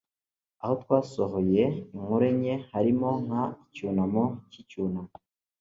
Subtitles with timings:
[0.61, 1.63] aho twasohoye
[1.95, 5.11] inkuru enye harimo nka Icyunamo cyicyunamo